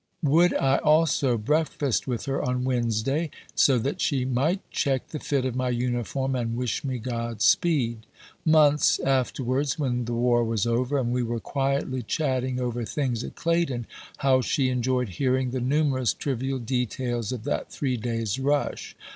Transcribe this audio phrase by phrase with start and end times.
[0.23, 5.45] Would I also breakfast with her on Wednesday, so that she "might check the fit
[5.45, 8.07] of my uniform, and wish me God speed."
[8.43, 13.35] Months afterwards, when the war was over, and we were quietly chatting over things at
[13.35, 13.85] Claydon,
[14.17, 18.95] how she enjoyed hearing the numerous trivial details of that three days' rush!